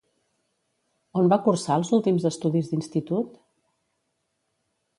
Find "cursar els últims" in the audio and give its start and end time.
1.49-2.25